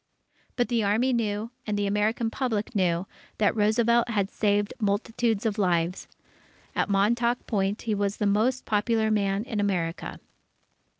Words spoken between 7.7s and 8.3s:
he was the